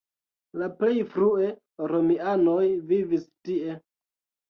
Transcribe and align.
La 0.61 0.69
plej 0.79 0.95
frue 1.11 1.51
romianoj 1.93 2.67
vivis 2.91 3.31
tie. 3.47 3.81